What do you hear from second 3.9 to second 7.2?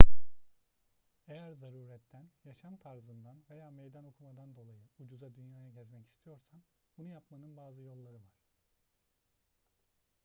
okumadan dolayı ucuza dünyayı gezmek istiyorsan bunu